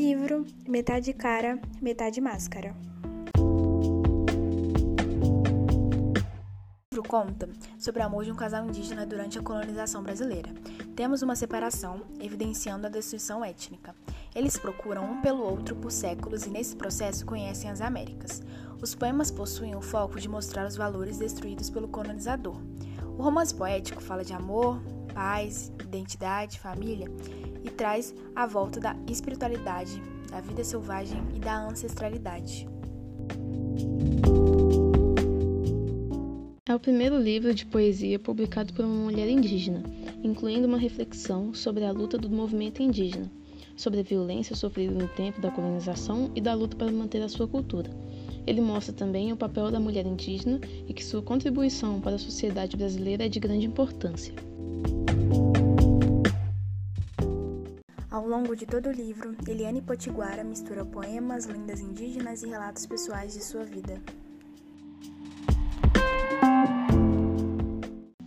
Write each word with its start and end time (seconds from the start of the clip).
Livro 0.00 0.46
Metade 0.66 1.12
Cara, 1.12 1.60
Metade 1.78 2.22
Máscara. 2.22 2.74
O 6.88 6.90
livro 6.90 7.06
conta 7.06 7.50
sobre 7.78 8.00
o 8.00 8.06
amor 8.06 8.24
de 8.24 8.32
um 8.32 8.34
casal 8.34 8.66
indígena 8.66 9.04
durante 9.04 9.38
a 9.38 9.42
colonização 9.42 10.02
brasileira. 10.02 10.54
Temos 10.96 11.20
uma 11.20 11.36
separação, 11.36 12.00
evidenciando 12.18 12.86
a 12.86 12.90
destruição 12.90 13.44
étnica. 13.44 13.94
Eles 14.34 14.56
procuram 14.56 15.04
um 15.04 15.20
pelo 15.20 15.42
outro 15.42 15.76
por 15.76 15.92
séculos 15.92 16.46
e, 16.46 16.50
nesse 16.50 16.76
processo, 16.76 17.26
conhecem 17.26 17.68
as 17.68 17.82
Américas. 17.82 18.40
Os 18.80 18.94
poemas 18.94 19.30
possuem 19.30 19.76
o 19.76 19.82
foco 19.82 20.18
de 20.18 20.30
mostrar 20.30 20.66
os 20.66 20.76
valores 20.76 21.18
destruídos 21.18 21.68
pelo 21.68 21.88
colonizador. 21.88 22.56
O 23.18 23.22
romance 23.22 23.54
poético 23.54 24.00
fala 24.00 24.24
de 24.24 24.32
amor, 24.32 24.80
paz, 25.12 25.72
identidade, 25.82 26.58
família 26.58 27.08
e 27.64 27.70
traz 27.70 28.14
a 28.34 28.46
volta 28.46 28.80
da 28.80 28.96
espiritualidade, 29.08 30.00
da 30.30 30.40
vida 30.40 30.64
selvagem 30.64 31.22
e 31.34 31.38
da 31.38 31.66
ancestralidade. 31.66 32.68
É 36.70 36.74
o 36.74 36.78
primeiro 36.78 37.18
livro 37.18 37.52
de 37.52 37.66
poesia 37.66 38.16
publicado 38.16 38.72
por 38.72 38.84
uma 38.84 39.04
mulher 39.10 39.28
indígena, 39.28 39.82
incluindo 40.22 40.68
uma 40.68 40.78
reflexão 40.78 41.52
sobre 41.52 41.84
a 41.84 41.90
luta 41.90 42.16
do 42.16 42.30
movimento 42.30 42.80
indígena, 42.80 43.28
sobre 43.74 43.98
a 43.98 44.04
violência 44.04 44.54
sofrida 44.54 44.94
no 44.94 45.08
tempo 45.08 45.40
da 45.40 45.50
colonização 45.50 46.30
e 46.32 46.40
da 46.40 46.54
luta 46.54 46.76
para 46.76 46.92
manter 46.92 47.22
a 47.22 47.28
sua 47.28 47.48
cultura. 47.48 47.90
Ele 48.46 48.60
mostra 48.60 48.92
também 48.92 49.32
o 49.32 49.36
papel 49.36 49.70
da 49.70 49.80
mulher 49.80 50.06
indígena 50.06 50.60
e 50.86 50.94
que 50.94 51.04
sua 51.04 51.22
contribuição 51.22 52.00
para 52.00 52.14
a 52.14 52.18
sociedade 52.20 52.76
brasileira 52.76 53.26
é 53.26 53.28
de 53.28 53.40
grande 53.40 53.66
importância. 53.66 54.32
Longo 58.30 58.54
de 58.54 58.64
todo 58.64 58.88
o 58.88 58.92
livro, 58.92 59.34
Eliane 59.44 59.82
Potiguara 59.82 60.44
mistura 60.44 60.84
poemas, 60.84 61.46
lendas 61.46 61.80
indígenas 61.80 62.44
e 62.44 62.48
relatos 62.48 62.86
pessoais 62.86 63.32
de 63.32 63.42
sua 63.42 63.64
vida. 63.64 64.00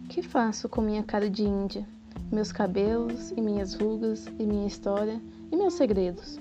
Que 0.09 0.21
faço 0.21 0.67
com 0.67 0.81
minha 0.81 1.03
cara 1.03 1.29
de 1.29 1.43
índia? 1.43 1.87
Meus 2.29 2.51
cabelos 2.51 3.31
e 3.31 3.39
minhas 3.39 3.75
rugas 3.75 4.27
e 4.37 4.45
minha 4.45 4.67
história 4.67 5.21
e 5.49 5.55
meus 5.55 5.75
segredos. 5.75 6.37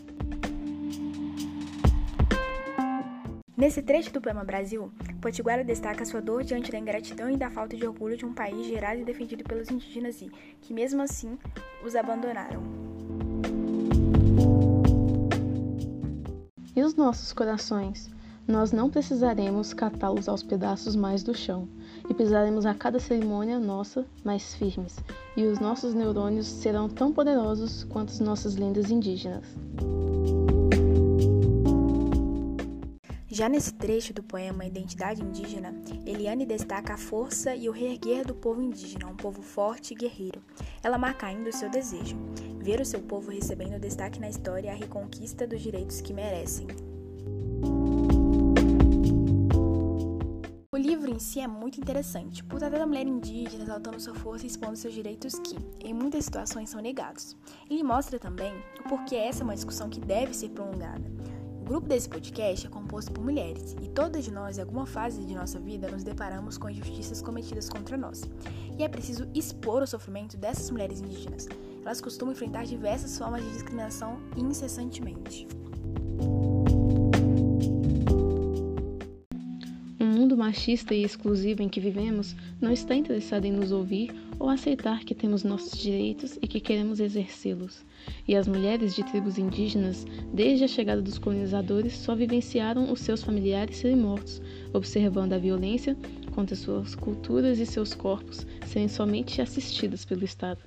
Nesse 3.56 3.80
trecho 3.80 4.12
do 4.12 4.20
poema 4.20 4.42
Brasil, 4.42 4.90
Potiguara 5.20 5.62
destaca 5.62 6.04
sua 6.04 6.20
dor 6.20 6.42
diante 6.42 6.72
da 6.72 6.78
ingratidão 6.78 7.30
e 7.30 7.36
da 7.36 7.48
falta 7.48 7.76
de 7.76 7.86
orgulho 7.86 8.16
de 8.16 8.26
um 8.26 8.34
país 8.34 8.66
gerado 8.66 9.00
e 9.00 9.04
defendido 9.04 9.44
pelos 9.44 9.70
indígenas 9.70 10.20
e 10.20 10.28
que, 10.60 10.74
mesmo 10.74 11.00
assim, 11.00 11.38
os 11.84 11.94
abandonaram. 11.94 12.91
E 16.82 16.84
os 16.84 16.96
nossos 16.96 17.32
corações? 17.32 18.10
Nós 18.44 18.72
não 18.72 18.90
precisaremos 18.90 19.72
catá-los 19.72 20.28
aos 20.28 20.42
pedaços 20.42 20.96
mais 20.96 21.22
do 21.22 21.32
chão, 21.32 21.68
e 22.10 22.12
pisaremos 22.12 22.66
a 22.66 22.74
cada 22.74 22.98
cerimônia 22.98 23.60
nossa 23.60 24.04
mais 24.24 24.52
firmes, 24.56 24.96
e 25.36 25.44
os 25.44 25.60
nossos 25.60 25.94
neurônios 25.94 26.48
serão 26.48 26.88
tão 26.88 27.12
poderosos 27.12 27.84
quanto 27.84 28.08
as 28.10 28.18
nossas 28.18 28.56
lendas 28.56 28.90
indígenas. 28.90 29.46
Já 33.28 33.48
nesse 33.48 33.74
trecho 33.74 34.12
do 34.12 34.24
poema 34.24 34.66
Identidade 34.66 35.22
Indígena, 35.22 35.72
Eliane 36.04 36.44
destaca 36.44 36.94
a 36.94 36.98
força 36.98 37.54
e 37.54 37.68
o 37.68 37.72
reerguer 37.72 38.26
do 38.26 38.34
povo 38.34 38.60
indígena, 38.60 39.06
um 39.06 39.16
povo 39.16 39.40
forte 39.40 39.94
e 39.94 39.96
guerreiro. 39.96 40.42
Ela 40.82 40.98
marca 40.98 41.28
ainda 41.28 41.48
o 41.48 41.52
seu 41.52 41.70
desejo, 41.70 42.16
ver 42.62 42.80
o 42.80 42.84
seu 42.86 43.00
povo 43.00 43.32
recebendo 43.32 43.80
destaque 43.80 44.20
na 44.20 44.28
história 44.28 44.68
e 44.68 44.70
a 44.70 44.74
reconquista 44.74 45.46
dos 45.46 45.60
direitos 45.60 46.00
que 46.00 46.14
merecem. 46.14 46.68
O 50.72 50.76
livro 50.76 51.10
em 51.10 51.18
si 51.18 51.40
é 51.40 51.48
muito 51.48 51.80
interessante, 51.80 52.44
por 52.44 52.60
tratar 52.60 52.78
da 52.78 52.86
mulher 52.86 53.06
indígena 53.06 53.64
exaltando 53.64 54.00
sua 54.00 54.14
força 54.14 54.44
e 54.44 54.48
expondo 54.48 54.76
seus 54.76 54.94
direitos 54.94 55.34
que, 55.40 55.56
em 55.84 55.92
muitas 55.92 56.24
situações, 56.24 56.70
são 56.70 56.80
negados. 56.80 57.36
Ele 57.68 57.82
mostra 57.82 58.16
também 58.18 58.54
o 58.78 58.88
porquê 58.88 59.16
essa 59.16 59.42
é 59.42 59.44
uma 59.44 59.56
discussão 59.56 59.90
que 59.90 60.00
deve 60.00 60.32
ser 60.32 60.50
prolongada. 60.50 61.10
O 61.60 61.64
grupo 61.64 61.88
desse 61.88 62.08
podcast 62.08 62.66
é 62.66 62.70
composto 62.70 63.12
por 63.12 63.24
mulheres 63.24 63.76
e 63.82 63.88
todas 63.88 64.24
de 64.24 64.30
nós, 64.30 64.58
em 64.58 64.60
alguma 64.60 64.86
fase 64.86 65.24
de 65.24 65.34
nossa 65.34 65.58
vida, 65.58 65.90
nos 65.90 66.04
deparamos 66.04 66.58
com 66.58 66.70
injustiças 66.70 67.20
cometidas 67.22 67.68
contra 67.68 67.96
nós. 67.96 68.22
E 68.78 68.84
é 68.84 68.88
preciso 68.88 69.28
expor 69.34 69.82
o 69.82 69.86
sofrimento 69.86 70.36
dessas 70.36 70.70
mulheres 70.70 71.00
indígenas. 71.00 71.48
Elas 71.84 72.00
costumam 72.00 72.32
enfrentar 72.32 72.64
diversas 72.64 73.18
formas 73.18 73.42
de 73.42 73.50
discriminação 73.50 74.18
incessantemente. 74.36 75.46
O 79.98 80.04
mundo 80.04 80.36
machista 80.36 80.94
e 80.94 81.02
exclusivo 81.02 81.62
em 81.62 81.68
que 81.68 81.80
vivemos 81.80 82.36
não 82.60 82.72
está 82.72 82.94
interessado 82.94 83.44
em 83.44 83.52
nos 83.52 83.72
ouvir 83.72 84.14
ou 84.38 84.48
aceitar 84.48 85.04
que 85.04 85.14
temos 85.14 85.44
nossos 85.44 85.78
direitos 85.78 86.38
e 86.40 86.46
que 86.46 86.60
queremos 86.60 87.00
exercê-los. 87.00 87.84
E 88.26 88.34
as 88.34 88.46
mulheres 88.46 88.94
de 88.94 89.04
tribos 89.04 89.38
indígenas, 89.38 90.04
desde 90.32 90.64
a 90.64 90.68
chegada 90.68 91.02
dos 91.02 91.18
colonizadores, 91.18 91.96
só 91.96 92.14
vivenciaram 92.14 92.92
os 92.92 93.00
seus 93.00 93.22
familiares 93.22 93.76
serem 93.76 93.96
mortos, 93.96 94.40
observando 94.72 95.32
a 95.32 95.38
violência 95.38 95.96
contra 96.32 96.56
suas 96.56 96.94
culturas 96.94 97.58
e 97.58 97.66
seus 97.66 97.94
corpos 97.94 98.46
serem 98.66 98.88
somente 98.88 99.40
assistidos 99.40 100.04
pelo 100.04 100.24
Estado. 100.24 100.60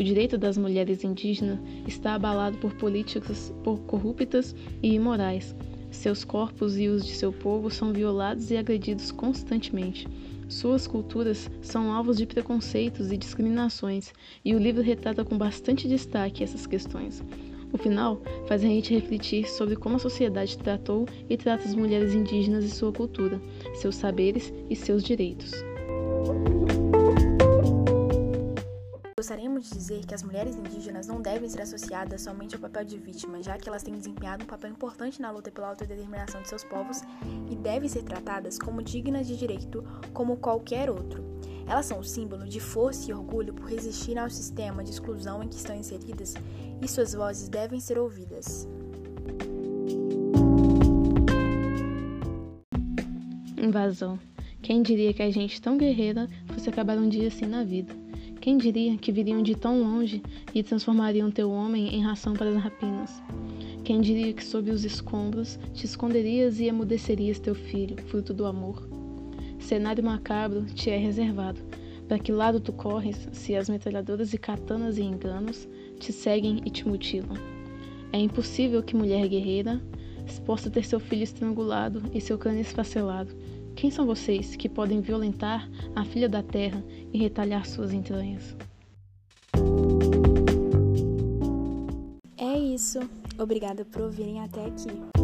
O 0.00 0.02
direito 0.02 0.38
das 0.38 0.56
mulheres 0.56 1.04
indígenas 1.04 1.58
está 1.86 2.14
abalado 2.14 2.56
por 2.56 2.72
políticas 2.72 3.52
corruptas 3.86 4.56
e 4.82 4.94
imorais. 4.94 5.54
Seus 5.90 6.24
corpos 6.24 6.78
e 6.78 6.88
os 6.88 7.04
de 7.04 7.12
seu 7.12 7.30
povo 7.30 7.70
são 7.70 7.92
violados 7.92 8.50
e 8.50 8.56
agredidos 8.56 9.10
constantemente. 9.12 10.08
Suas 10.48 10.86
culturas 10.86 11.50
são 11.60 11.92
alvos 11.92 12.16
de 12.16 12.24
preconceitos 12.24 13.12
e 13.12 13.16
discriminações, 13.18 14.10
e 14.42 14.54
o 14.54 14.58
livro 14.58 14.80
retrata 14.80 15.22
com 15.22 15.36
bastante 15.36 15.86
destaque 15.86 16.42
essas 16.42 16.66
questões. 16.66 17.22
O 17.70 17.76
final 17.76 18.22
faz 18.48 18.64
a 18.64 18.68
gente 18.68 18.94
refletir 18.94 19.46
sobre 19.50 19.76
como 19.76 19.96
a 19.96 19.98
sociedade 19.98 20.56
tratou 20.56 21.06
e 21.28 21.36
trata 21.36 21.64
as 21.64 21.74
mulheres 21.74 22.14
indígenas 22.14 22.64
e 22.64 22.70
sua 22.70 22.90
cultura, 22.90 23.38
seus 23.74 23.96
saberes 23.96 24.50
e 24.70 24.74
seus 24.74 25.02
direitos. 25.04 25.52
Gostaríamos 29.30 29.68
de 29.68 29.74
dizer 29.76 30.04
que 30.04 30.12
as 30.12 30.24
mulheres 30.24 30.56
indígenas 30.56 31.06
não 31.06 31.22
devem 31.22 31.48
ser 31.48 31.62
associadas 31.62 32.22
somente 32.22 32.56
ao 32.56 32.60
papel 32.60 32.84
de 32.84 32.98
vítima, 32.98 33.40
já 33.40 33.56
que 33.56 33.68
elas 33.68 33.80
têm 33.80 33.94
desempenhado 33.94 34.42
um 34.42 34.46
papel 34.48 34.72
importante 34.72 35.22
na 35.22 35.30
luta 35.30 35.52
pela 35.52 35.68
autodeterminação 35.68 36.42
de 36.42 36.48
seus 36.48 36.64
povos 36.64 37.00
e 37.48 37.54
devem 37.54 37.88
ser 37.88 38.02
tratadas 38.02 38.58
como 38.58 38.82
dignas 38.82 39.28
de 39.28 39.36
direito 39.36 39.84
como 40.12 40.36
qualquer 40.36 40.90
outro. 40.90 41.24
Elas 41.64 41.86
são 41.86 42.02
símbolo 42.02 42.44
de 42.44 42.58
força 42.58 43.08
e 43.08 43.14
orgulho 43.14 43.54
por 43.54 43.68
resistir 43.68 44.18
ao 44.18 44.28
sistema 44.28 44.82
de 44.82 44.90
exclusão 44.90 45.44
em 45.44 45.48
que 45.48 45.54
estão 45.54 45.76
inseridas 45.76 46.34
e 46.82 46.88
suas 46.88 47.14
vozes 47.14 47.48
devem 47.48 47.78
ser 47.78 48.00
ouvidas. 48.00 48.66
Invasão. 53.56 54.18
Quem 54.60 54.82
diria 54.82 55.14
que 55.14 55.22
a 55.22 55.30
gente 55.30 55.62
tão 55.62 55.78
guerreira 55.78 56.28
fosse 56.48 56.68
acabar 56.68 56.98
um 56.98 57.08
dia 57.08 57.28
assim 57.28 57.46
na 57.46 57.62
vida? 57.62 57.94
Quem 58.40 58.56
diria 58.56 58.96
que 58.96 59.12
viriam 59.12 59.42
de 59.42 59.54
tão 59.54 59.82
longe 59.82 60.22
e 60.54 60.62
transformariam 60.62 61.30
teu 61.30 61.50
homem 61.50 61.94
em 61.94 62.02
ração 62.02 62.32
para 62.32 62.48
as 62.48 62.56
rapinas? 62.56 63.22
Quem 63.84 64.00
diria 64.00 64.32
que 64.32 64.42
sob 64.42 64.70
os 64.70 64.82
escombros 64.82 65.58
te 65.74 65.84
esconderias 65.84 66.58
e 66.58 66.64
emudecerias 66.64 67.38
teu 67.38 67.54
filho, 67.54 68.02
fruto 68.06 68.32
do 68.32 68.46
amor? 68.46 68.88
Cenário 69.58 70.02
macabro 70.02 70.64
te 70.64 70.88
é 70.88 70.96
reservado. 70.96 71.60
Para 72.08 72.18
que 72.18 72.32
lado 72.32 72.60
tu 72.60 72.72
corres 72.72 73.28
se 73.30 73.54
as 73.54 73.68
metralhadoras 73.68 74.32
e 74.32 74.38
katanas 74.38 74.96
e 74.96 75.02
enganos 75.02 75.68
te 75.98 76.10
seguem 76.10 76.62
e 76.64 76.70
te 76.70 76.88
mutilam? 76.88 77.36
É 78.10 78.18
impossível 78.18 78.82
que 78.82 78.96
mulher 78.96 79.28
guerreira 79.28 79.82
possa 80.46 80.70
ter 80.70 80.84
seu 80.84 80.98
filho 80.98 81.24
estrangulado 81.24 82.02
e 82.14 82.20
seu 82.20 82.38
crânio 82.38 82.62
esfacelado 82.62 83.36
quem 83.80 83.90
são 83.90 84.04
vocês 84.04 84.54
que 84.56 84.68
podem 84.68 85.00
violentar 85.00 85.66
a 85.96 86.04
filha 86.04 86.28
da 86.28 86.42
terra 86.42 86.84
e 87.14 87.18
retalhar 87.18 87.64
suas 87.64 87.94
entranhas? 87.94 88.54
É 92.36 92.58
isso. 92.58 92.98
Obrigada 93.38 93.82
por 93.86 94.02
ouvirem 94.02 94.38
até 94.40 94.66
aqui. 94.66 95.19